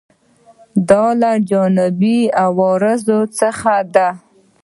دا 0.89 1.05
له 1.21 1.31
جانبي 1.49 2.17
عوارضو 2.41 3.19
څخه 3.39 3.73
ده. 3.95 4.09